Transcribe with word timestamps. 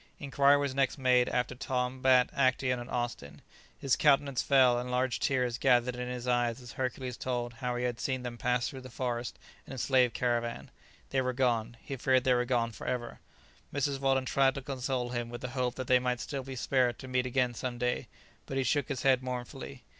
Inquiry 0.19 0.57
was 0.57 0.73
next 0.73 0.97
made 0.97 1.29
after 1.29 1.53
Tom, 1.53 2.01
Bat, 2.01 2.31
Actæon, 2.35 2.81
and 2.81 2.89
Austin. 2.89 3.43
His 3.77 3.95
countenance 3.95 4.41
fell, 4.41 4.79
and 4.79 4.89
large 4.89 5.19
tears 5.19 5.59
gathered 5.59 5.95
in 5.95 6.07
his 6.09 6.27
eyes 6.27 6.59
as 6.59 6.71
Hercules 6.71 7.17
told 7.17 7.53
how 7.53 7.75
he 7.75 7.83
had 7.83 7.99
seen 7.99 8.23
them 8.23 8.35
pass 8.39 8.67
through 8.67 8.81
the 8.81 8.89
forest 8.89 9.37
in 9.67 9.73
a 9.73 9.77
slave 9.77 10.11
caravan. 10.13 10.71
They 11.11 11.21
were 11.21 11.33
gone; 11.33 11.77
he 11.81 11.97
feared 11.97 12.23
they 12.23 12.33
were 12.33 12.45
gone 12.45 12.71
for 12.71 12.87
ever. 12.87 13.19
Mrs. 13.71 13.99
Weldon 13.99 14.25
tried 14.25 14.55
to 14.55 14.63
console 14.63 15.09
him 15.11 15.29
with 15.29 15.41
the 15.41 15.49
hope 15.49 15.75
that 15.75 15.85
they 15.85 15.99
might 15.99 16.19
still 16.19 16.41
be 16.41 16.55
spared 16.55 16.97
to 16.97 17.07
meet 17.07 17.27
again 17.27 17.53
some 17.53 17.77
day; 17.77 18.07
but 18.47 18.57
he 18.57 18.63
shook 18.63 18.89
his 18.89 19.03
head 19.03 19.21
mournfully. 19.21 19.83